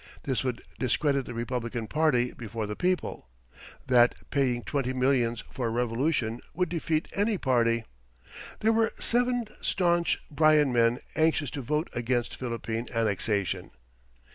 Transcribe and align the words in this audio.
This 0.23 0.43
would 0.43 0.63
discredit 0.79 1.27
the 1.27 1.35
Republican 1.35 1.85
Party 1.85 2.33
before 2.33 2.65
the 2.65 2.75
people; 2.75 3.27
that 3.85 4.15
"paying 4.31 4.63
twenty 4.63 4.93
millions 4.93 5.41
for 5.51 5.67
a 5.67 5.69
revolution" 5.69 6.41
would 6.55 6.69
defeat 6.69 7.07
any 7.13 7.37
party. 7.37 7.83
There 8.61 8.73
were 8.73 8.93
seven 8.99 9.45
staunch 9.61 10.17
Bryan 10.31 10.73
men 10.73 10.97
anxious 11.15 11.51
to 11.51 11.61
vote 11.61 11.87
against 11.93 12.35
Philippine 12.35 12.87
annexation. 12.91 13.69